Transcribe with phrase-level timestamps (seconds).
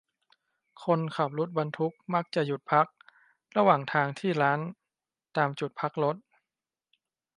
[0.83, 2.87] คนขับรถบรรทุกมักจะหยุดพัก
[3.57, 4.59] ระหว่างทางที่ร้าน
[5.37, 6.15] ตามจุดพักรถ